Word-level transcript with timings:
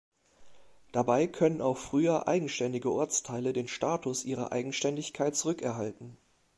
Dabei 0.93 1.27
können 1.27 1.61
auch 1.61 1.77
früher 1.77 2.27
eigenständige 2.27 2.89
Ortsteile 2.91 3.53
den 3.53 3.67
Status 3.67 4.25
ihrer 4.25 4.51
Eigenständigkeit 4.51 5.35
zurückerhalten. 5.35 6.17